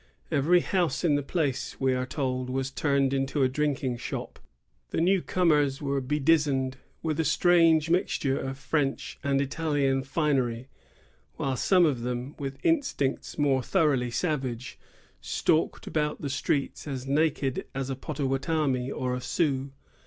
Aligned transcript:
Every 0.31 0.61
house 0.61 1.03
in 1.03 1.13
the 1.13 1.21
place, 1.21 1.79
we 1.79 1.93
are 1.93 2.07
told, 2.07 2.49
was 2.49 2.71
turned 2.71 3.13
into 3.13 3.43
a 3.43 3.47
drinking 3.47 3.97
shop. 3.97 4.39
The 4.89 4.99
new 4.99 5.21
comers 5.21 5.79
were 5.79 6.01
bedizened 6.01 6.77
with 7.03 7.19
a 7.19 7.23
strange 7.23 7.87
mix 7.91 8.17
ture 8.17 8.39
of 8.39 8.57
French 8.57 9.19
and 9.23 9.39
Indian 9.39 10.01
finery; 10.01 10.69
while 11.35 11.55
some 11.55 11.85
of 11.85 12.01
them, 12.01 12.33
with 12.39 12.57
instincts 12.63 13.37
more 13.37 13.61
thoroughly 13.61 14.09
savage, 14.09 14.79
stalked 15.19 15.85
about 15.85 16.23
the 16.23 16.31
streets 16.31 16.87
as 16.87 17.05
naked 17.05 17.67
as 17.75 17.91
a 17.91 17.95
Pottawattamie 17.95 18.89
or 18.91 19.13
a 19.13 19.21
Sioux. 19.21 19.71